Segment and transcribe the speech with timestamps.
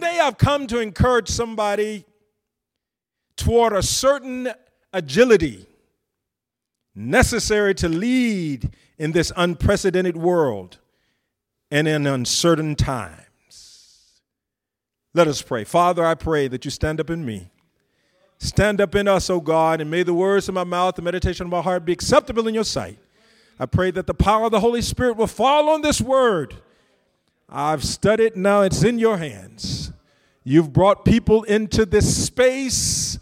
[0.00, 2.06] Today I've come to encourage somebody
[3.36, 4.48] toward a certain
[4.94, 5.66] agility
[6.94, 10.78] necessary to lead in this unprecedented world
[11.70, 14.22] and in uncertain times.
[15.12, 15.64] Let us pray.
[15.64, 17.50] Father, I pray that you stand up in me.
[18.38, 21.44] Stand up in us, O God, and may the words of my mouth, the meditation
[21.44, 22.98] of my heart be acceptable in your sight.
[23.58, 26.56] I pray that the power of the Holy Spirit will fall on this word.
[27.50, 29.92] I've studied, now it's in your hands.
[30.44, 33.18] You've brought people into this space,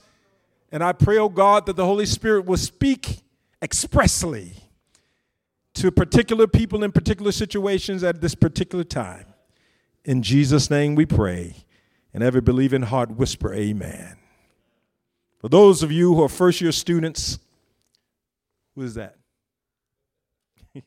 [0.71, 3.23] and I pray, oh God, that the Holy Spirit will speak
[3.63, 4.53] expressly
[5.75, 9.25] to particular people in particular situations at this particular time.
[10.05, 11.55] In Jesus' name we pray.
[12.13, 14.17] And every believing heart whisper, Amen.
[15.39, 17.39] For those of you who are first year students,
[18.75, 19.17] who is that?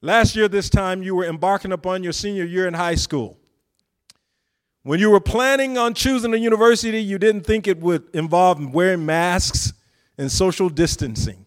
[0.00, 3.38] Last year, this time, you were embarking upon your senior year in high school.
[4.84, 9.04] When you were planning on choosing a university, you didn't think it would involve wearing
[9.04, 9.72] masks
[10.16, 11.44] and social distancing.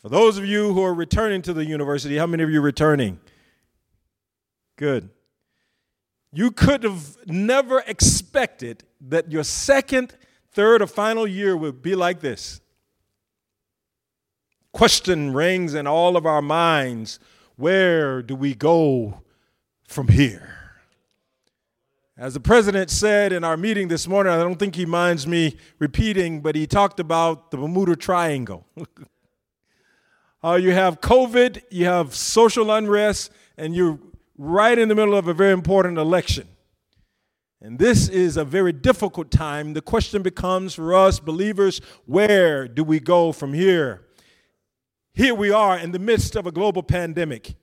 [0.00, 2.64] For those of you who are returning to the university, how many of you are
[2.64, 3.20] returning?
[4.76, 5.10] Good.
[6.32, 10.14] You could have never expected that your second,
[10.52, 12.62] third, or final year would be like this.
[14.72, 17.18] Question rings in all of our minds
[17.56, 19.22] where do we go
[19.86, 20.60] from here?
[22.16, 25.56] As the president said in our meeting this morning, I don't think he minds me
[25.78, 28.66] repeating, but he talked about the Bermuda Triangle.
[30.44, 33.98] uh, you have COVID, you have social unrest, and you're
[34.36, 36.46] right in the middle of a very important election.
[37.62, 39.74] And this is a very difficult time.
[39.74, 44.06] The question becomes for us believers where do we go from here?
[45.20, 47.54] Here we are in the midst of a global pandemic.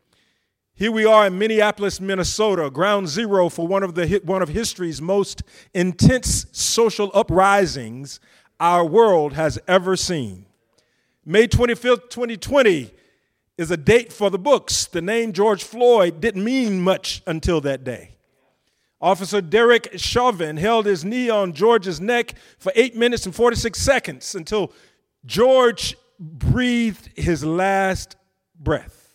[0.75, 5.01] Here we are in Minneapolis, Minnesota, ground zero for one of, the, one of history's
[5.01, 5.41] most
[5.73, 8.19] intense social uprisings
[8.59, 10.45] our world has ever seen.
[11.25, 12.91] May 25th, 2020
[13.57, 14.85] is a date for the books.
[14.85, 18.17] The name George Floyd didn't mean much until that day.
[19.01, 24.35] Officer Derek Chauvin held his knee on George's neck for 8 minutes and 46 seconds
[24.35, 24.71] until
[25.25, 28.15] George breathed his last
[28.59, 29.13] breath.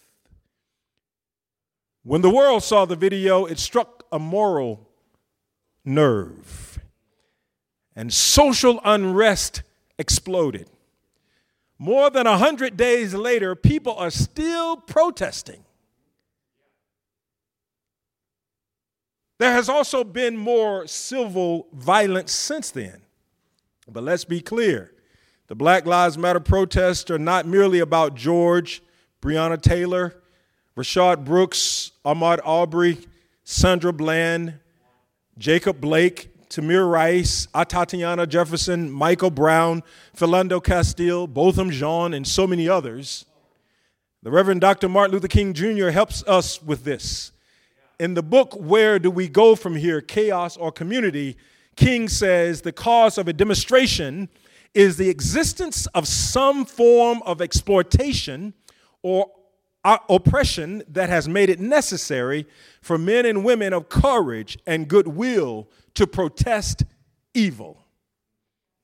[2.04, 4.88] When the world saw the video, it struck a moral
[5.84, 6.80] nerve,
[7.94, 9.62] and social unrest
[9.98, 10.68] exploded.
[11.78, 15.64] More than 100 days later, people are still protesting.
[19.38, 23.02] There has also been more civil violence since then.
[23.88, 24.92] But let's be clear
[25.48, 28.82] the Black Lives Matter protests are not merely about George,
[29.20, 30.14] Breonna Taylor,
[30.76, 32.98] Rayshard Brooks, Ahmaud Arbery,
[33.44, 34.54] Sandra Bland,
[35.36, 39.82] Jacob Blake, Tamir Rice, Atatiana Jefferson, Michael Brown,
[40.16, 43.24] Philando Castile, Botham Jean, and so many others.
[44.22, 44.88] The Reverend Dr.
[44.88, 45.88] Martin Luther King Jr.
[45.88, 47.32] helps us with this.
[47.98, 50.00] In the book, Where Do We Go From Here?
[50.00, 51.36] Chaos or Community,
[51.74, 54.28] King says the cause of a demonstration
[54.74, 58.54] is the existence of some form of exploitation
[59.02, 59.30] or
[59.84, 62.46] oppression that has made it necessary
[62.80, 66.84] for men and women of courage and goodwill to protest
[67.34, 67.84] evil.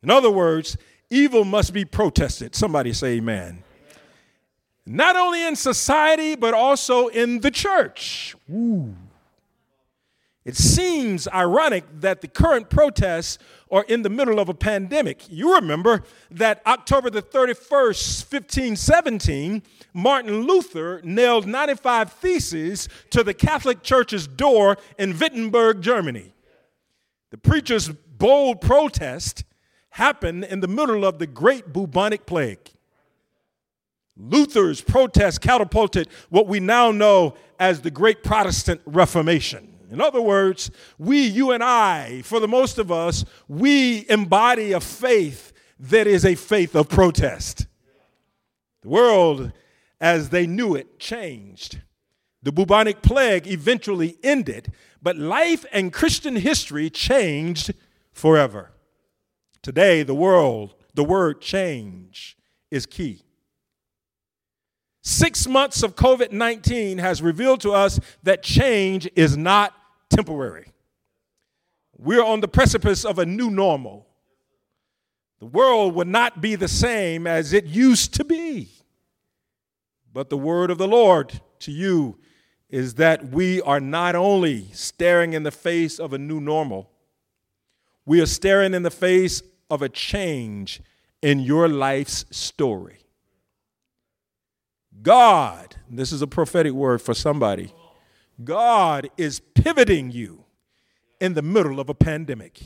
[0.02, 0.76] In other words,
[1.10, 2.54] evil must be protested.
[2.54, 3.62] Somebody say amen.
[4.84, 8.34] Not only in society, but also in the church.
[8.50, 8.94] Ooh.
[10.48, 13.36] It seems ironic that the current protests
[13.70, 15.26] are in the middle of a pandemic.
[15.28, 23.82] You remember that October the 31st, 1517, Martin Luther nailed 95 theses to the Catholic
[23.82, 26.32] Church's door in Wittenberg, Germany.
[27.28, 29.44] The preacher's bold protest
[29.90, 32.70] happened in the middle of the great bubonic plague.
[34.16, 39.67] Luther's protest catapulted what we now know as the Great Protestant Reformation.
[39.90, 44.80] In other words, we, you and I, for the most of us, we embody a
[44.80, 47.66] faith that is a faith of protest.
[48.82, 49.52] The world,
[50.00, 51.80] as they knew it, changed.
[52.42, 57.72] The bubonic plague eventually ended, but life and Christian history changed
[58.12, 58.72] forever.
[59.62, 62.36] Today, the world, the word change
[62.70, 63.24] is key.
[65.08, 69.72] Six months of COVID 19 has revealed to us that change is not
[70.10, 70.70] temporary.
[71.96, 74.06] We're on the precipice of a new normal.
[75.38, 78.68] The world will not be the same as it used to be.
[80.12, 82.18] But the word of the Lord to you
[82.68, 86.90] is that we are not only staring in the face of a new normal,
[88.04, 90.82] we are staring in the face of a change
[91.22, 93.07] in your life's story.
[95.02, 97.72] God, this is a prophetic word for somebody,
[98.42, 100.44] God is pivoting you
[101.20, 102.60] in the middle of a pandemic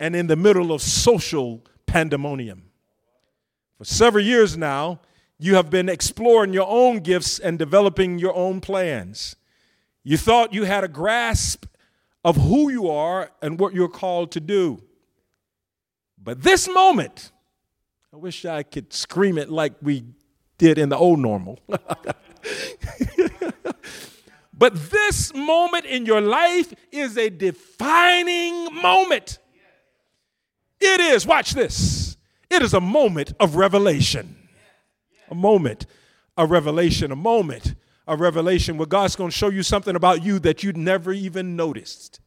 [0.00, 2.64] and in the middle of social pandemonium.
[3.78, 5.00] For several years now,
[5.38, 9.36] you have been exploring your own gifts and developing your own plans.
[10.02, 11.66] You thought you had a grasp
[12.24, 14.82] of who you are and what you're called to do.
[16.22, 17.32] But this moment,
[18.12, 20.04] I wish I could scream it like we
[20.58, 21.58] did in the old normal.
[24.52, 29.38] but this moment in your life is a defining moment.
[30.80, 32.16] It is, watch this,
[32.50, 34.36] it is a moment of revelation.
[35.30, 35.86] A moment
[36.36, 37.74] of revelation, a moment
[38.06, 41.56] of revelation where God's going to show you something about you that you'd never even
[41.56, 42.20] noticed.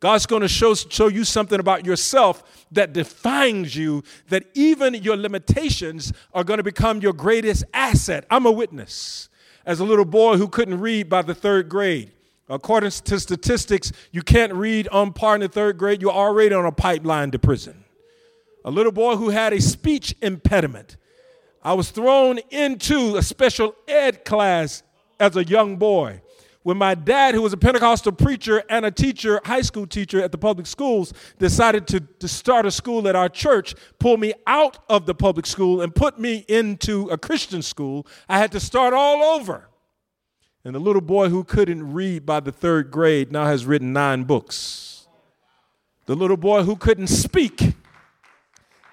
[0.00, 5.16] God's going to show, show you something about yourself that defines you, that even your
[5.16, 8.26] limitations are going to become your greatest asset.
[8.30, 9.28] I'm a witness.
[9.64, 12.12] As a little boy who couldn't read by the third grade,
[12.48, 16.66] according to statistics, you can't read on par in the third grade, you're already on
[16.66, 17.84] a pipeline to prison.
[18.64, 20.96] A little boy who had a speech impediment.
[21.62, 24.82] I was thrown into a special ed class
[25.18, 26.20] as a young boy
[26.66, 30.32] when my dad, who was a Pentecostal preacher and a teacher, high school teacher at
[30.32, 34.78] the public schools, decided to, to start a school at our church, pulled me out
[34.88, 38.94] of the public school and put me into a Christian school, I had to start
[38.94, 39.68] all over.
[40.64, 44.24] And the little boy who couldn't read by the third grade now has written nine
[44.24, 45.06] books.
[46.06, 47.74] The little boy who couldn't speak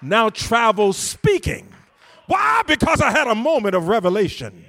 [0.00, 1.74] now travels speaking.
[2.28, 2.62] Why?
[2.68, 4.64] Because I had a moment of revelation.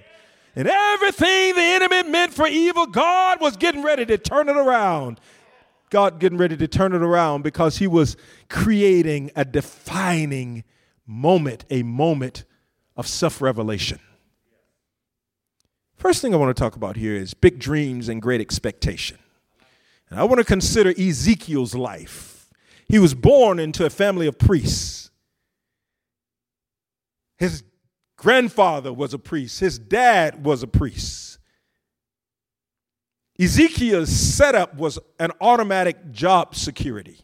[0.56, 5.20] And everything the enemy meant for evil, God was getting ready to turn it around.
[5.90, 8.16] God getting ready to turn it around because he was
[8.50, 10.64] creating a defining
[11.06, 12.46] moment, a moment
[12.96, 14.00] of self revelation.
[15.96, 19.18] First thing I want to talk about here is big dreams and great expectation.
[20.10, 22.50] And I want to consider Ezekiel's life.
[22.88, 25.10] He was born into a family of priests.
[27.38, 27.64] His
[28.26, 31.38] grandfather was a priest, his dad was a priest.
[33.40, 37.20] Ezekiel's setup was an automatic job security.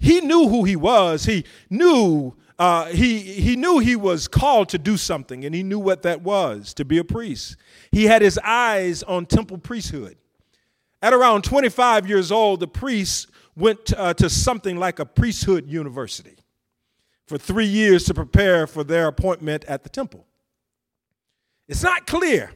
[0.00, 1.24] He knew who he was.
[1.24, 5.78] He knew uh, he, he knew he was called to do something, and he knew
[5.78, 7.56] what that was to be a priest.
[7.92, 10.16] He had his eyes on temple priesthood.
[11.00, 16.38] At around 25 years old, the priest went uh, to something like a priesthood university
[17.30, 20.26] for three years to prepare for their appointment at the temple.
[21.68, 22.50] It's not clear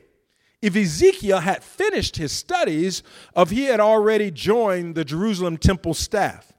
[0.60, 3.04] if Ezekiel had finished his studies
[3.36, 6.52] or if he had already joined the Jerusalem temple staff.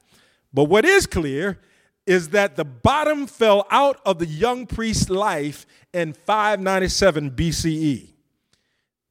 [0.50, 1.60] But what is clear
[2.06, 8.14] is that the bottom fell out of the young priest's life in 597 BCE.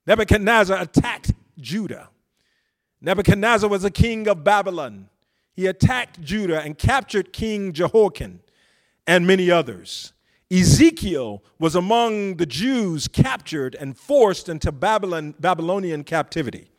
[0.07, 2.09] Nebuchadnezzar attacked Judah.
[3.01, 5.09] Nebuchadnezzar was a king of Babylon.
[5.53, 8.39] He attacked Judah and captured King Jehoiakim
[9.07, 10.13] and many others.
[10.51, 16.69] Ezekiel was among the Jews captured and forced into Babylon, Babylonian captivity.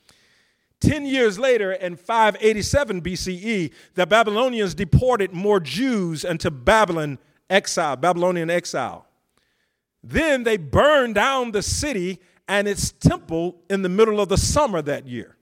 [0.80, 7.18] Ten years later, in 587 BCE, the Babylonians deported more Jews into Babylon
[7.48, 9.06] exile, Babylonian exile.
[10.02, 14.80] Then they burned down the city and its temple in the middle of the summer
[14.82, 15.36] that year.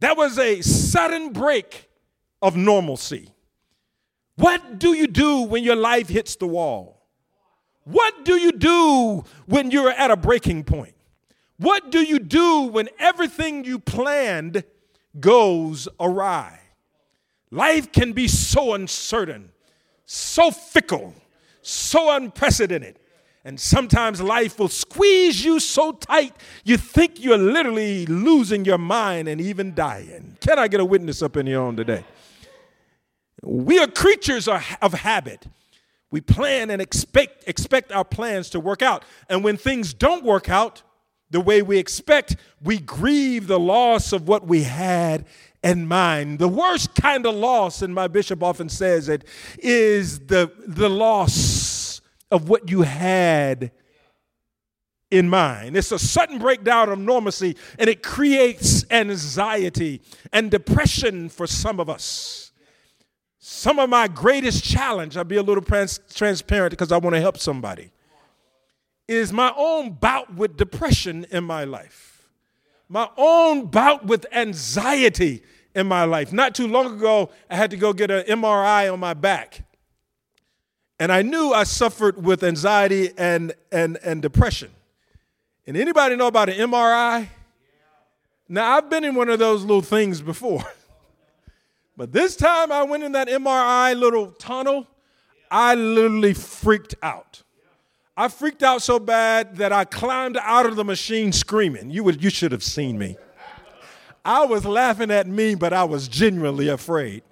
[0.00, 1.88] That was a sudden break
[2.42, 3.33] of normalcy.
[4.36, 7.02] What do you do when your life hits the wall?
[7.84, 10.94] What do you do when you're at a breaking point?
[11.58, 14.64] What do you do when everything you planned
[15.20, 16.60] goes awry?
[17.50, 19.52] Life can be so uncertain,
[20.06, 21.14] so fickle,
[21.62, 22.98] so unprecedented.
[23.44, 29.28] And sometimes life will squeeze you so tight you think you're literally losing your mind
[29.28, 30.38] and even dying.
[30.40, 32.04] Can I get a witness up in here on today?
[33.44, 34.62] We are creatures of
[34.94, 35.46] habit.
[36.10, 39.04] We plan and expect, expect our plans to work out.
[39.28, 40.82] And when things don't work out
[41.30, 45.26] the way we expect, we grieve the loss of what we had
[45.62, 46.38] in mind.
[46.38, 49.24] The worst kind of loss, and my bishop often says it,
[49.58, 53.72] is the, the loss of what you had
[55.10, 55.76] in mind.
[55.76, 61.90] It's a sudden breakdown of normalcy, and it creates anxiety and depression for some of
[61.90, 62.52] us.
[63.46, 67.20] Some of my greatest challenge, I'll be a little trans- transparent because I want to
[67.20, 67.90] help somebody,
[69.06, 72.26] is my own bout with depression in my life,
[72.88, 75.42] my own bout with anxiety
[75.74, 76.32] in my life.
[76.32, 79.62] Not too long ago, I had to go get an MRI on my back.
[80.98, 84.70] And I knew I suffered with anxiety and, and, and depression.
[85.66, 87.28] And anybody know about an MRI?
[88.48, 90.64] Now, I've been in one of those little things before.
[91.96, 94.86] but this time I went in that MRI little tunnel,
[95.50, 97.42] I literally freaked out.
[98.16, 101.90] I freaked out so bad that I climbed out of the machine screaming.
[101.90, 103.16] You, would, you should have seen me.
[104.24, 107.22] I was laughing at me, but I was genuinely afraid.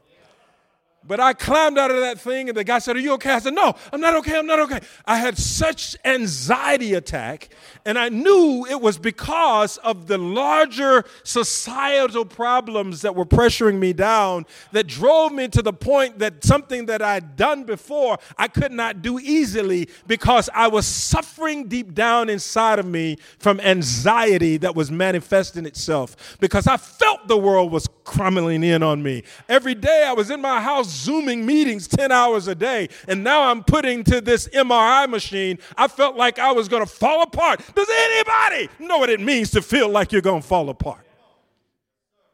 [1.04, 3.32] But I climbed out of that thing, and the guy said, Are you okay?
[3.32, 4.38] I said, No, I'm not okay.
[4.38, 4.80] I'm not okay.
[5.04, 7.48] I had such anxiety attack,
[7.84, 13.92] and I knew it was because of the larger societal problems that were pressuring me
[13.92, 18.72] down that drove me to the point that something that I'd done before I could
[18.72, 24.76] not do easily because I was suffering deep down inside of me from anxiety that
[24.76, 29.24] was manifesting itself because I felt the world was crumbling in on me.
[29.48, 33.44] Every day I was in my house Zooming meetings 10 hours a day, and now
[33.44, 35.58] I'm putting to this MRI machine.
[35.76, 37.60] I felt like I was going to fall apart.
[37.74, 41.06] Does anybody know what it means to feel like you're going to fall apart?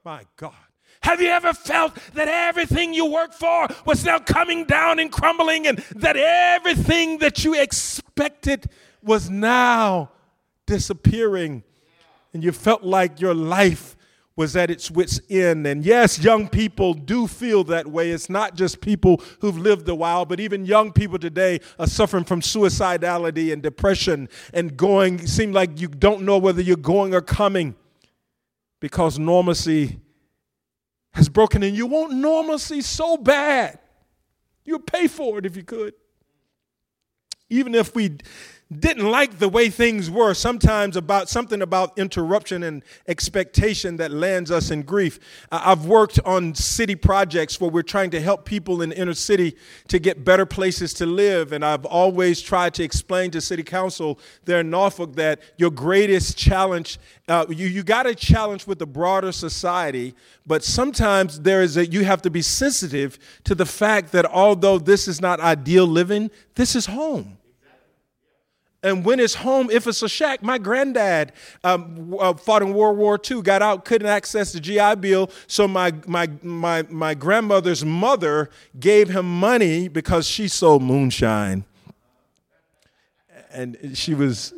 [0.04, 0.52] My God.
[1.02, 5.66] Have you ever felt that everything you worked for was now coming down and crumbling,
[5.66, 8.68] and that everything that you expected
[9.02, 10.10] was now
[10.66, 11.62] disappearing?
[12.32, 13.96] And you felt like your life
[14.38, 15.66] was at its wits' end.
[15.66, 18.12] And yes, young people do feel that way.
[18.12, 22.22] It's not just people who've lived a while, but even young people today are suffering
[22.22, 27.20] from suicidality and depression and going, seem like you don't know whether you're going or
[27.20, 27.74] coming
[28.78, 29.98] because normalcy
[31.14, 33.80] has broken and you want normalcy so bad.
[34.64, 35.94] You'd pay for it if you could.
[37.50, 38.18] Even if we
[38.70, 44.50] didn't like the way things were sometimes about something about interruption and expectation that lands
[44.50, 45.18] us in grief.
[45.50, 49.56] I've worked on city projects where we're trying to help people in inner city
[49.88, 54.18] to get better places to live and i've always tried to explain to city council
[54.44, 56.98] there in norfolk that your greatest challenge
[57.28, 60.14] uh, you, you got a challenge with the broader society
[60.46, 64.78] but sometimes there is a you have to be sensitive to the fact that although
[64.78, 67.38] this is not ideal living this is home
[68.82, 71.32] and when it's home, if it's a shack, my granddad
[71.64, 75.66] um, uh, fought in World War II, got out, couldn't access the GI Bill, so
[75.66, 81.64] my, my, my, my grandmother's mother gave him money because she sold moonshine.
[83.50, 84.54] And she was,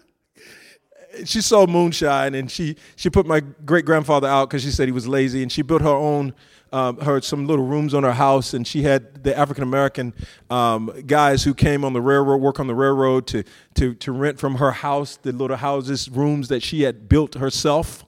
[1.24, 4.92] she sold moonshine, and she, she put my great grandfather out because she said he
[4.92, 6.34] was lazy, and she built her own
[6.72, 10.14] um, her some little rooms on her house, and she had the African American
[10.50, 14.38] um, guys who came on the railroad, work on the railroad to to to rent
[14.38, 18.04] from her house the little houses, rooms that she had built herself,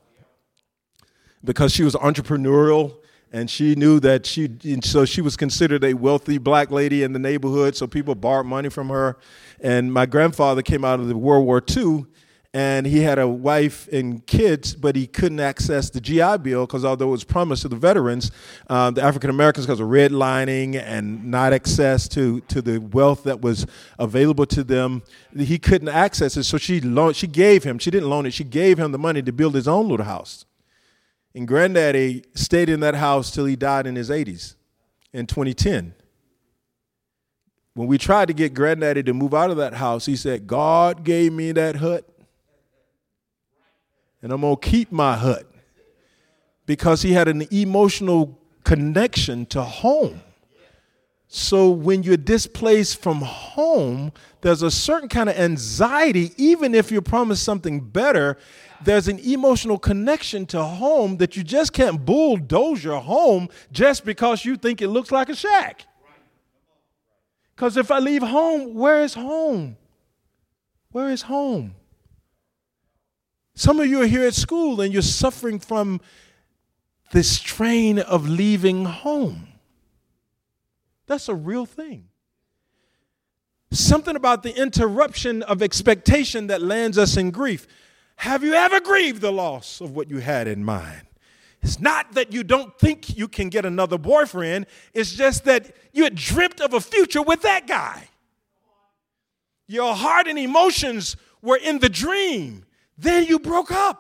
[1.45, 2.97] because she was entrepreneurial
[3.33, 4.51] and she knew that she
[4.83, 8.69] so she was considered a wealthy black lady in the neighborhood so people borrowed money
[8.69, 9.17] from her.
[9.61, 12.05] And my grandfather came out of the world war ii
[12.55, 16.85] and he had a wife and kids, but he couldn't access the GI Bill because
[16.85, 18.31] although it was promised to the veterans,
[18.69, 23.41] um, the African Americans, because of redlining and not access to, to the wealth that
[23.41, 23.67] was
[23.99, 25.03] available to them,
[25.35, 26.45] he couldn't access it.
[26.45, 29.23] So she loaned, she gave him, she didn't loan it, she gave him the money
[29.23, 30.45] to build his own little house.
[31.35, 34.57] And Granddaddy stayed in that house till he died in his 80s
[35.15, 35.95] in 2010.
[37.75, 41.05] When we tried to get Granddaddy to move out of that house, he said, God
[41.05, 42.07] gave me that hut
[44.23, 45.47] and I'm going to keep my hut
[46.65, 50.23] because he had an emotional connection to home.
[51.27, 54.13] So when you're displaced from home,
[54.43, 58.37] there's a certain kind of anxiety, even if you're promised something better.
[58.85, 64.45] There's an emotional connection to home that you just can't bulldoze your home just because
[64.45, 65.87] you think it looks like a shack.
[67.57, 69.77] Because if I leave home, where is home?
[70.91, 71.75] Where is home?
[73.63, 76.01] Some of you are here at school and you're suffering from
[77.13, 79.47] the strain of leaving home.
[81.07, 82.09] That's a real thing.
[83.71, 87.69] Something about the interruption of expectation that lands us in grief.
[88.17, 91.07] Have you ever grieved the loss of what you had in mind?
[91.63, 96.03] It's not that you don't think you can get another boyfriend, it's just that you
[96.03, 98.09] had dreamt of a future with that guy.
[99.69, 102.65] Your heart and emotions were in the dream.
[103.03, 103.99] Then you broke up.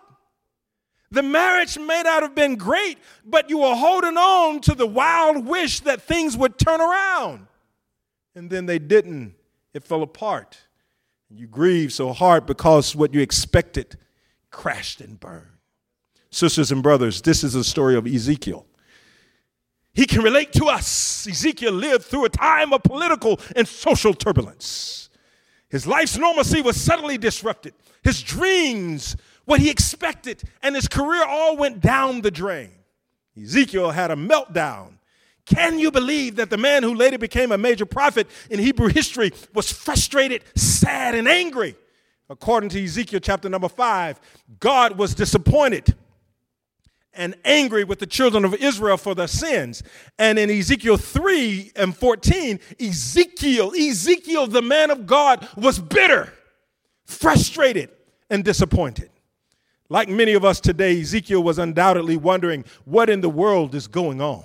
[1.10, 5.44] The marriage may not have been great, but you were holding on to the wild
[5.44, 7.48] wish that things would turn around.
[8.34, 9.34] And then they didn't.
[9.74, 10.56] It fell apart.
[11.28, 13.96] You grieved so hard because what you expected
[14.50, 15.46] crashed and burned.
[16.30, 18.66] Sisters and brothers, this is the story of Ezekiel.
[19.92, 21.26] He can relate to us.
[21.26, 25.10] Ezekiel lived through a time of political and social turbulence.
[25.72, 27.72] His life's normalcy was suddenly disrupted.
[28.04, 32.72] His dreams, what he expected, and his career all went down the drain.
[33.42, 34.98] Ezekiel had a meltdown.
[35.46, 39.32] Can you believe that the man who later became a major prophet in Hebrew history
[39.54, 41.74] was frustrated, sad, and angry?
[42.28, 44.20] According to Ezekiel chapter number five,
[44.60, 45.96] God was disappointed
[47.14, 49.82] and angry with the children of Israel for their sins.
[50.18, 56.32] And in Ezekiel 3 and 14, Ezekiel, Ezekiel, the man of God, was bitter,
[57.06, 57.90] frustrated,
[58.30, 59.10] and disappointed.
[59.88, 64.20] Like many of us today, Ezekiel was undoubtedly wondering what in the world is going
[64.22, 64.44] on.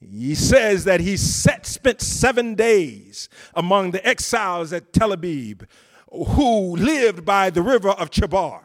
[0.00, 5.66] He says that he set, spent seven days among the exiles at Tel Aviv
[6.12, 8.60] who lived by the river of Chebar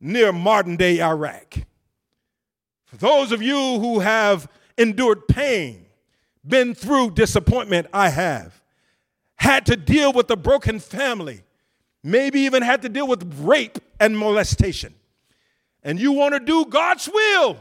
[0.00, 1.58] near modern day Iraq.
[2.98, 4.48] Those of you who have
[4.78, 5.86] endured pain,
[6.46, 8.62] been through disappointment, I have,
[9.36, 11.42] had to deal with a broken family,
[12.02, 14.94] maybe even had to deal with rape and molestation,
[15.82, 17.58] and you want to do God's will,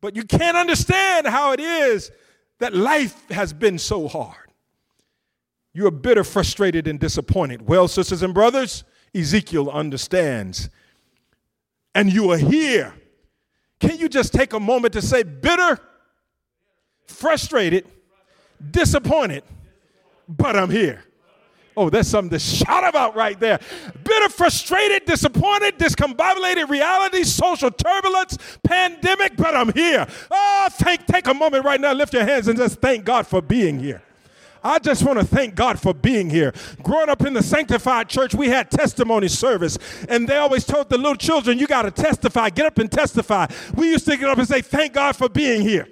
[0.00, 2.10] but you can't understand how it is
[2.58, 4.46] that life has been so hard.
[5.72, 7.68] You're bitter, frustrated, and disappointed.
[7.68, 10.70] Well, sisters and brothers, Ezekiel understands.
[11.94, 12.94] And you are here
[13.80, 15.78] can you just take a moment to say bitter,
[17.06, 17.86] frustrated,
[18.70, 19.44] disappointed,
[20.28, 21.04] but I'm here?
[21.76, 23.60] Oh, that's something to shout about right there.
[24.02, 30.06] Bitter, frustrated, disappointed, discombobulated reality, social turbulence, pandemic, but I'm here.
[30.30, 33.42] Oh, thank, take a moment right now, lift your hands and just thank God for
[33.42, 34.02] being here.
[34.66, 36.52] I just want to thank God for being here.
[36.82, 40.96] Growing up in the sanctified church, we had testimony service, and they always told the
[40.96, 43.46] little children, You got to testify, get up and testify.
[43.74, 45.88] We used to get up and say, Thank God for being here.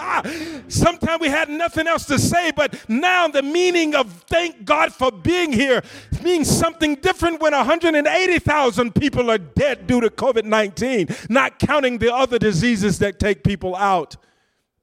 [0.00, 0.22] Ah,
[0.68, 5.10] sometimes we had nothing else to say, but now the meaning of thank God for
[5.10, 5.82] being here
[6.22, 12.14] means something different when 180,000 people are dead due to COVID 19, not counting the
[12.14, 14.16] other diseases that take people out.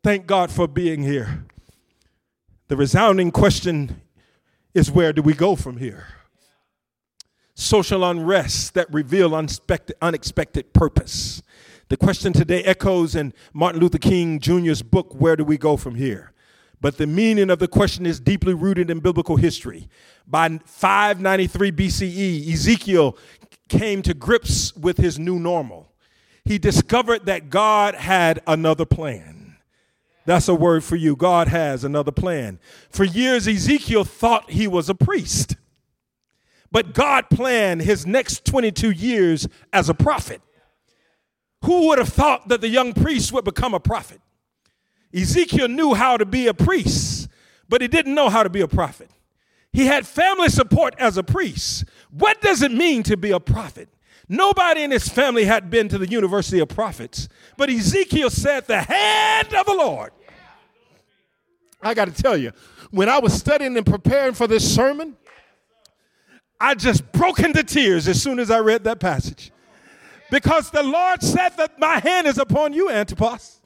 [0.04, 1.45] Thank God for being here.
[2.68, 4.02] The resounding question
[4.74, 6.08] is where do we go from here?
[7.54, 11.44] Social unrest that reveal unexpected, purpose.
[11.90, 15.94] The question today echoes in Martin Luther King Jr.'s book, Where Do We Go From
[15.94, 16.34] Here?
[16.82, 19.88] But the meaning of the question is deeply rooted in biblical history.
[20.26, 23.16] By 593 BCE, Ezekiel
[23.70, 25.94] came to grips with his new normal.
[26.44, 29.35] He discovered that God had another plan.
[30.26, 31.16] That's a word for you.
[31.16, 32.60] God has another plan.
[32.90, 35.56] For years, Ezekiel thought he was a priest,
[36.72, 40.42] but God planned his next 22 years as a prophet.
[41.64, 44.20] Who would have thought that the young priest would become a prophet?
[45.14, 47.30] Ezekiel knew how to be a priest,
[47.70, 49.10] but he didn't know how to be a prophet.
[49.72, 51.86] He had family support as a priest.
[52.10, 53.90] What does it mean to be a prophet?
[54.28, 58.82] Nobody in his family had been to the University of Prophets, but Ezekiel said, The
[58.82, 60.12] hand of the Lord.
[61.82, 62.52] I got to tell you,
[62.90, 65.16] when I was studying and preparing for this sermon,
[66.60, 69.52] I just broke into tears as soon as I read that passage.
[70.32, 73.62] Because the Lord said that my hand is upon you, Antipas.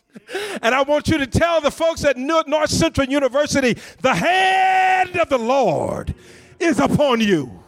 [0.62, 5.30] And I want you to tell the folks at North Central University the hand of
[5.30, 6.14] the Lord
[6.60, 7.64] is upon you.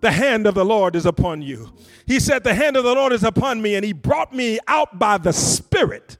[0.00, 1.72] The hand of the Lord is upon you.
[2.06, 4.98] He said, The hand of the Lord is upon me, and he brought me out
[4.98, 6.16] by the Spirit,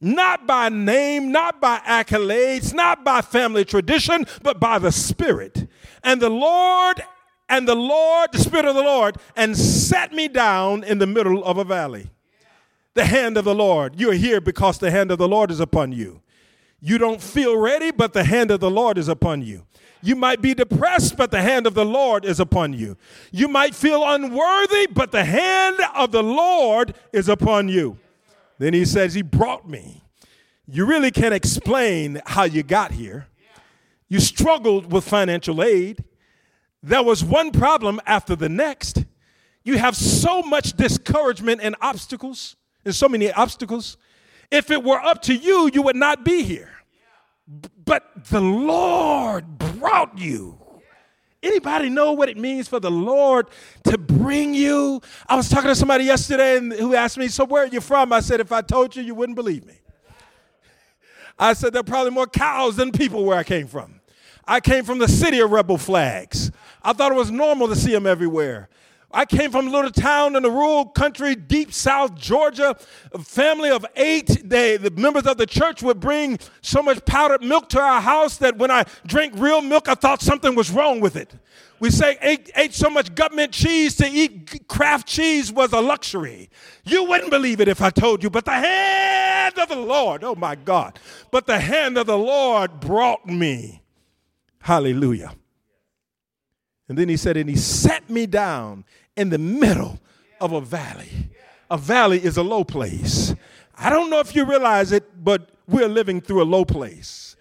[0.00, 5.68] not by name, not by accolades, not by family tradition, but by the Spirit.
[6.02, 7.02] And the Lord,
[7.50, 11.44] and the Lord, the Spirit of the Lord, and set me down in the middle
[11.44, 12.08] of a valley.
[12.94, 14.00] The hand of the Lord.
[14.00, 16.21] You're here because the hand of the Lord is upon you.
[16.84, 19.64] You don't feel ready, but the hand of the Lord is upon you.
[20.02, 22.96] You might be depressed, but the hand of the Lord is upon you.
[23.30, 27.98] You might feel unworthy, but the hand of the Lord is upon you.
[28.58, 30.02] Then he says, He brought me.
[30.66, 33.28] You really can't explain how you got here.
[34.08, 36.02] You struggled with financial aid.
[36.82, 39.04] There was one problem after the next.
[39.62, 43.96] You have so much discouragement and obstacles, and so many obstacles.
[44.52, 46.72] If it were up to you, you would not be here
[47.84, 50.58] but the Lord brought you.
[51.42, 53.48] Anybody know what it means for the Lord
[53.84, 55.00] to bring you?
[55.26, 58.12] I was talking to somebody yesterday and who asked me, "So where are you from?"
[58.12, 59.80] I said, "If I told you, you wouldn't believe me."
[61.38, 64.00] I said there are probably more cows than people where I came from.
[64.46, 66.52] I came from the city of rebel flags.
[66.82, 68.68] I thought it was normal to see them everywhere.
[69.12, 72.76] I came from a little town in the rural country, deep south Georgia,
[73.12, 74.48] a family of eight.
[74.48, 78.38] They, the members of the church would bring so much powdered milk to our house
[78.38, 81.34] that when I drank real milk, I thought something was wrong with it.
[81.78, 86.48] We say ate, ate so much government cheese to eat Kraft cheese was a luxury.
[86.84, 90.36] You wouldn't believe it if I told you, but the hand of the Lord, oh
[90.36, 91.00] my God,
[91.32, 93.82] but the hand of the Lord brought me.
[94.60, 95.34] Hallelujah.
[96.88, 98.84] And then he said, and he set me down
[99.16, 99.98] in the middle
[100.40, 101.30] of a valley.
[101.70, 103.34] A valley is a low place.
[103.76, 107.36] I don't know if you realize it, but we're living through a low place.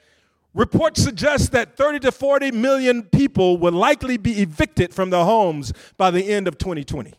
[0.54, 5.72] Reports suggest that 30 to 40 million people will likely be evicted from their homes
[5.98, 7.14] by the end of 2020.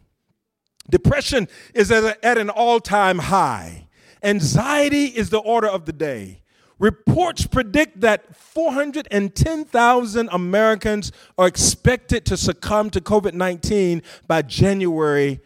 [0.91, 3.89] Depression is at an all time high.
[4.23, 6.42] Anxiety is the order of the day.
[6.83, 15.39] Reports predict that 410,000 Americans are expected to succumb to COVID 19 by January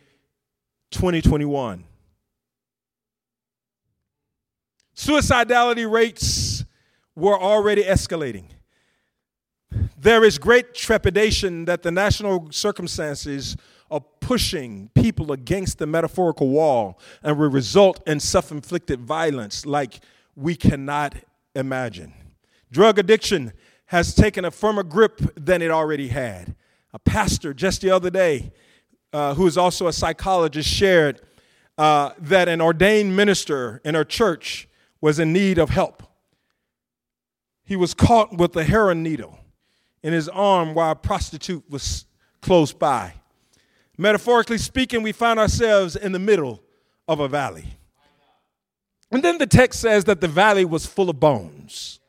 [0.92, 1.84] 2021.
[4.96, 6.64] Suicidality rates
[7.14, 8.46] were already escalating.
[9.98, 13.58] There is great trepidation that the national circumstances
[13.90, 20.00] are pushing people against the metaphorical wall and will result in self inflicted violence like
[20.36, 21.14] we cannot
[21.54, 22.12] imagine.
[22.70, 23.52] Drug addiction
[23.86, 26.54] has taken a firmer grip than it already had.
[26.92, 28.52] A pastor just the other day,
[29.12, 31.22] uh, who is also a psychologist, shared
[31.78, 34.68] uh, that an ordained minister in her church
[35.00, 36.02] was in need of help.
[37.64, 39.38] He was caught with a heroin needle
[40.02, 42.06] in his arm while a prostitute was
[42.40, 43.14] close by.
[43.98, 46.62] Metaphorically speaking, we find ourselves in the middle
[47.08, 47.78] of a valley.
[49.10, 52.00] And then the text says that the valley was full of bones.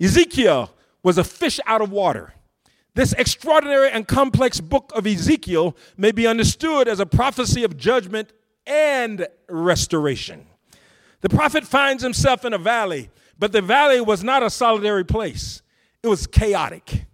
[0.00, 2.34] Ezekiel was a fish out of water.
[2.94, 8.32] This extraordinary and complex book of Ezekiel may be understood as a prophecy of judgment
[8.66, 10.46] and restoration.
[11.20, 15.62] The prophet finds himself in a valley, but the valley was not a solitary place,
[16.02, 17.06] it was chaotic.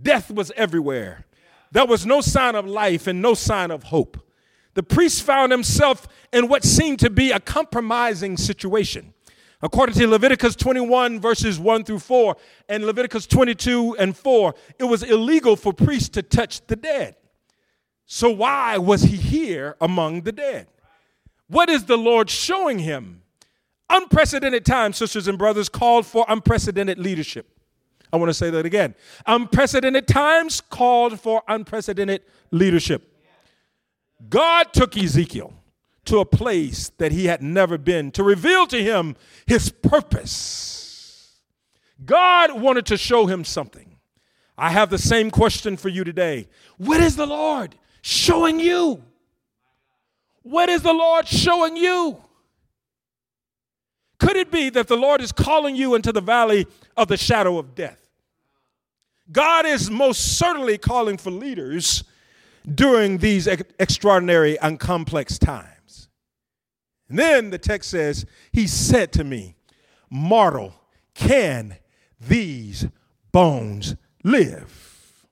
[0.00, 1.24] Death was everywhere.
[1.72, 4.25] There was no sign of life and no sign of hope
[4.76, 9.14] the priest found himself in what seemed to be a compromising situation.
[9.62, 12.36] According to Leviticus 21, verses 1 through 4,
[12.68, 17.16] and Leviticus 22 and 4, it was illegal for priests to touch the dead.
[18.04, 20.68] So, why was he here among the dead?
[21.48, 23.22] What is the Lord showing him?
[23.88, 27.48] Unprecedented times, sisters and brothers, called for unprecedented leadership.
[28.12, 28.94] I want to say that again.
[29.24, 33.15] Unprecedented times called for unprecedented leadership.
[34.28, 35.52] God took Ezekiel
[36.06, 41.34] to a place that he had never been to reveal to him his purpose.
[42.04, 43.96] God wanted to show him something.
[44.56, 46.48] I have the same question for you today.
[46.78, 49.02] What is the Lord showing you?
[50.42, 52.22] What is the Lord showing you?
[54.18, 57.58] Could it be that the Lord is calling you into the valley of the shadow
[57.58, 58.00] of death?
[59.30, 62.04] God is most certainly calling for leaders
[62.74, 66.08] during these ex- extraordinary and complex times.
[67.08, 69.56] And then the text says, He said to me,
[70.10, 70.74] Mortal,
[71.14, 71.76] can
[72.20, 72.86] these
[73.32, 75.26] bones live?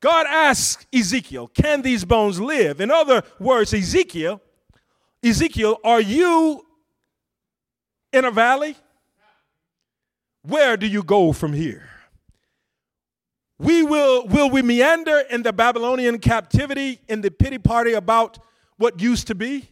[0.00, 2.80] God asked Ezekiel, Can these bones live?
[2.80, 4.40] In other words, Ezekiel,
[5.22, 6.64] Ezekiel, are you
[8.12, 8.76] in a valley?
[10.42, 11.88] Where do you go from here?
[13.58, 18.38] We will, will we meander in the Babylonian captivity in the pity party about
[18.76, 19.70] what used to be?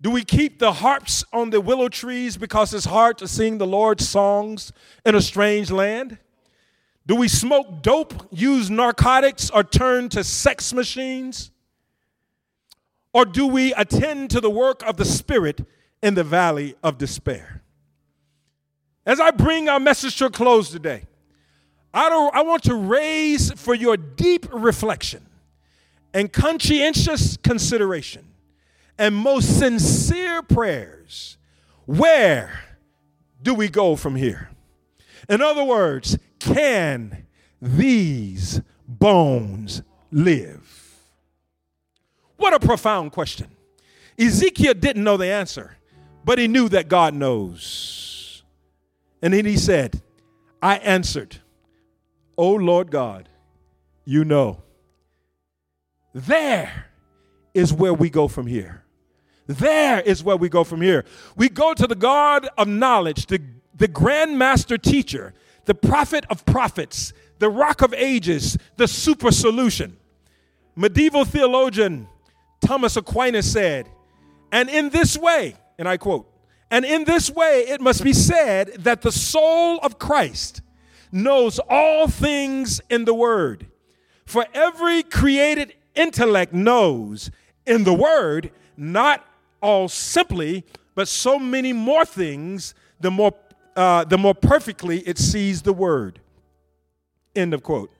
[0.00, 3.66] Do we keep the harps on the willow trees because it's hard to sing the
[3.66, 4.72] Lord's songs
[5.04, 6.18] in a strange land?
[7.06, 11.50] Do we smoke dope, use narcotics, or turn to sex machines?
[13.12, 15.66] Or do we attend to the work of the Spirit
[16.02, 17.62] in the valley of despair?
[19.04, 21.02] As I bring our message to a close today,
[21.92, 25.26] I, don't, I want to raise for your deep reflection
[26.14, 28.26] and conscientious consideration
[28.98, 31.38] and most sincere prayers
[31.86, 32.60] where
[33.42, 34.50] do we go from here?
[35.28, 37.26] In other words, can
[37.60, 40.96] these bones live?
[42.36, 43.48] What a profound question.
[44.16, 45.76] Ezekiel didn't know the answer,
[46.24, 48.44] but he knew that God knows.
[49.20, 50.00] And then he said,
[50.62, 51.38] I answered
[52.40, 53.28] O Lord God,
[54.06, 54.62] you know.
[56.14, 56.86] There
[57.52, 58.82] is where we go from here.
[59.46, 61.04] There is where we go from here.
[61.36, 63.42] We go to the God of knowledge, the,
[63.76, 65.34] the grand master teacher,
[65.66, 69.98] the prophet of prophets, the rock of ages, the super solution.
[70.74, 72.08] Medieval theologian
[72.62, 73.86] Thomas Aquinas said,
[74.50, 76.26] and in this way, and I quote,
[76.70, 80.62] and in this way it must be said that the soul of Christ
[81.12, 83.66] knows all things in the Word.
[84.24, 87.30] For every created intellect knows
[87.66, 89.26] in the Word not
[89.60, 93.34] all simply, but so many more things, the more,
[93.76, 96.20] uh, the more perfectly it sees the Word.
[97.34, 97.92] End of quote.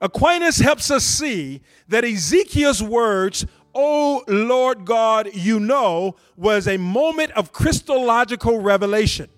[0.00, 7.32] Aquinas helps us see that Ezekiel's words, O Lord God, you know, was a moment
[7.32, 9.28] of Christological revelation.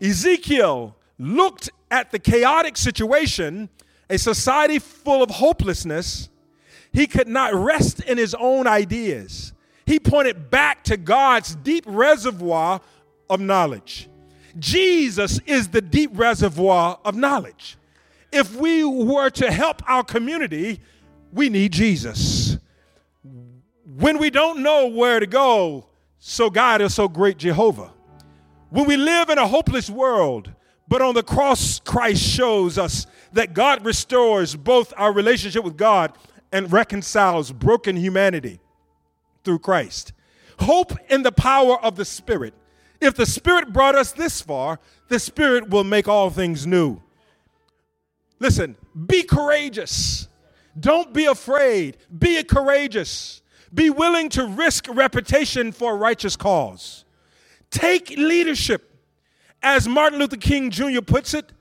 [0.00, 3.68] Ezekiel looked at the chaotic situation,
[4.10, 6.28] a society full of hopelessness.
[6.92, 9.52] He could not rest in his own ideas.
[9.86, 12.80] He pointed back to God's deep reservoir
[13.30, 14.08] of knowledge.
[14.58, 17.78] Jesus is the deep reservoir of knowledge.
[18.30, 20.80] If we were to help our community,
[21.32, 22.58] we need Jesus.
[23.84, 25.86] When we don't know where to go,
[26.18, 27.92] so God is so great Jehovah.
[28.70, 30.50] When we live in a hopeless world,
[30.92, 36.12] but on the cross, Christ shows us that God restores both our relationship with God
[36.52, 38.60] and reconciles broken humanity
[39.42, 40.12] through Christ.
[40.58, 42.52] Hope in the power of the Spirit
[43.00, 47.00] if the Spirit brought us this far, the Spirit will make all things new.
[48.38, 48.76] Listen,
[49.06, 50.28] be courageous.
[50.78, 51.96] Don't be afraid.
[52.18, 53.40] Be courageous.
[53.72, 57.06] Be willing to risk reputation for a righteous cause.
[57.70, 58.91] Take leadership.
[59.62, 61.00] As Martin Luther King Jr.
[61.00, 61.52] puts it,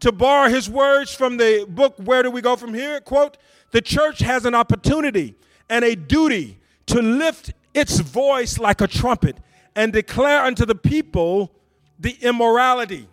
[0.00, 3.00] to borrow his words from the book Where Do We Go From Here?
[3.00, 3.36] Quote,
[3.70, 5.36] the church has an opportunity
[5.68, 9.36] and a duty to lift its voice like a trumpet
[9.76, 11.52] and declare unto the people
[11.98, 13.08] the immorality.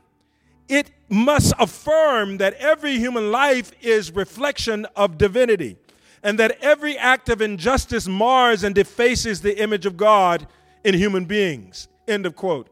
[0.67, 5.78] It must affirm that every human life is reflection of divinity
[6.23, 10.47] and that every act of injustice mars and defaces the image of God
[10.84, 11.88] in human beings.
[12.08, 12.69] End of quote.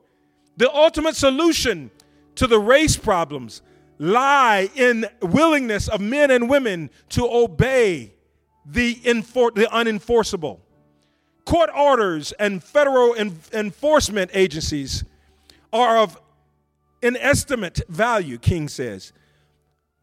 [0.58, 1.92] The ultimate solution
[2.36, 3.62] to the race problems
[3.98, 8.14] lie in willingness of men and women to obey
[8.66, 10.60] the, infor- the unenforceable
[11.46, 15.04] court orders and federal en- enforcement agencies
[15.72, 16.20] are of
[17.02, 19.14] inestimate value, King says.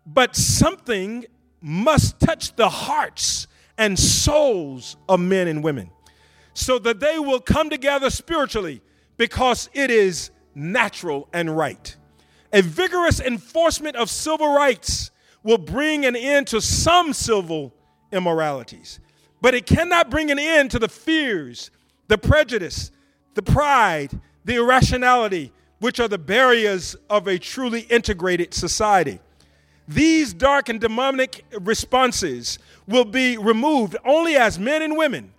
[0.07, 1.27] But something
[1.61, 3.47] must touch the hearts
[3.79, 5.91] and souls of men and women
[6.55, 8.83] so that they will come together spiritually
[9.17, 11.97] because it is natural and right.
[12.53, 15.11] A vigorous enforcement of civil rights
[15.43, 17.73] will bring an end to some civil
[18.13, 19.01] immoralities.
[19.41, 21.71] But it cannot bring an end to the fears,
[22.09, 22.91] the prejudice,
[23.35, 29.19] the pride, the irrationality, which are the barriers of a truly integrated society.
[29.89, 35.33] These dark and demonic responses will be removed only as men and women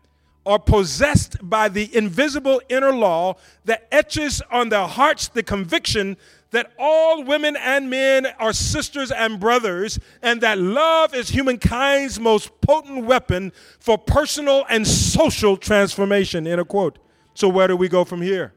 [0.45, 6.17] are possessed by the invisible inner law that etches on their hearts the conviction
[6.53, 12.61] that all women and men are sisters and brothers, and that love is humankind's most
[12.61, 16.45] potent weapon for personal and social transformation.
[16.45, 16.99] End of quote.
[17.33, 18.53] So, where do we go from here?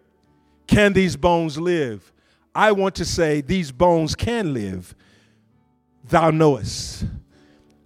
[0.66, 2.12] Can these bones live?
[2.54, 4.94] I want to say these bones can live.
[6.04, 7.06] Thou knowest.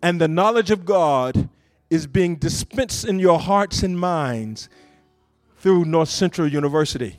[0.03, 1.49] And the knowledge of God
[1.91, 4.69] is being dispensed in your hearts and minds
[5.59, 7.19] through North Central University,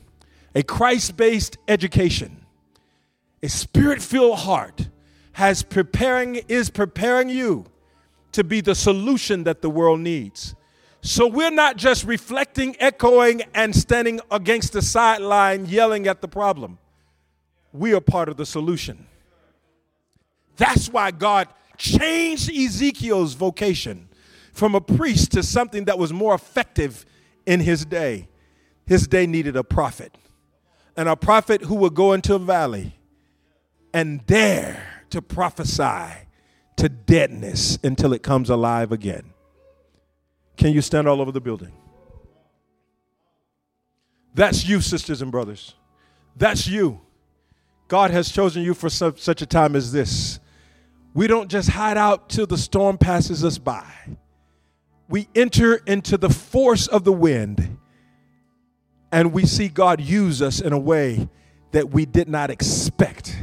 [0.54, 2.42] a Christ based education
[3.42, 4.88] a spirit-filled heart
[5.32, 7.66] has preparing is preparing you
[8.30, 10.54] to be the solution that the world needs.
[11.00, 16.78] So we're not just reflecting, echoing, and standing against the sideline yelling at the problem.
[17.72, 19.06] We are part of the solution.
[20.56, 24.08] That's why God changed Ezekiel's vocation
[24.52, 27.04] from a priest to something that was more effective
[27.46, 28.28] in his day.
[28.86, 30.16] His day needed a prophet,
[30.96, 32.98] and a prophet who would go into a valley
[33.94, 36.26] and dare to prophesy
[36.76, 39.32] to deadness until it comes alive again.
[40.56, 41.72] Can you stand all over the building?
[44.34, 45.74] That's you, sisters and brothers.
[46.36, 47.00] That's you.
[47.88, 50.40] God has chosen you for such a time as this.
[51.14, 53.86] We don't just hide out till the storm passes us by.
[55.08, 57.78] We enter into the force of the wind
[59.10, 61.28] and we see God use us in a way
[61.72, 63.36] that we did not expect.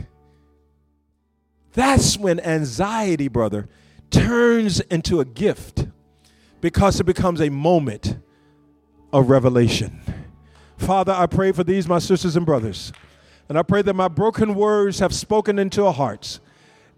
[1.74, 3.69] That's when anxiety, brother,
[4.10, 5.86] turns into a gift
[6.62, 8.17] because it becomes a moment
[9.13, 10.02] of revelation.
[10.78, 12.91] Father, I pray for these, my sisters and brothers,
[13.48, 16.39] and I pray that my broken words have spoken into our hearts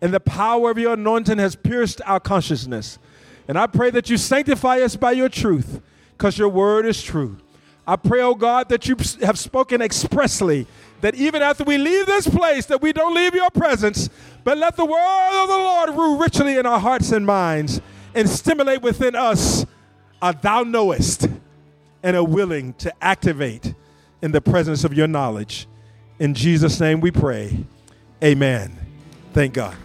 [0.01, 2.97] and the power of your anointing has pierced our consciousness.
[3.47, 5.81] And I pray that you sanctify us by your truth,
[6.17, 7.37] because your word is true.
[7.87, 10.67] I pray, oh God, that you have spoken expressly
[11.01, 14.09] that even after we leave this place, that we don't leave your presence,
[14.43, 17.81] but let the word of the Lord rule richly in our hearts and minds
[18.13, 19.65] and stimulate within us
[20.21, 21.27] a thou knowest
[22.03, 23.73] and a willing to activate
[24.21, 25.67] in the presence of your knowledge.
[26.19, 27.65] In Jesus' name we pray.
[28.23, 28.77] Amen.
[29.33, 29.75] Thank God.